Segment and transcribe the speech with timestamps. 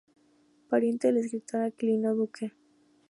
[0.67, 2.53] Pariente del escritor Aquilino Duque.